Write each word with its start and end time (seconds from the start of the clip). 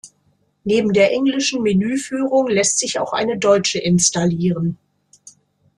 Neben 0.63 0.93
der 0.93 1.11
englischen 1.13 1.61
Menüführung 1.61 2.47
lässt 2.47 2.79
sich 2.79 2.97
auch 2.99 3.13
eine 3.13 3.37
deutsche 3.37 3.77
installieren. 3.77 4.79